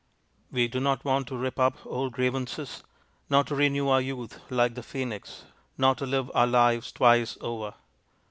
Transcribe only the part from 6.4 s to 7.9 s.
lives twice over.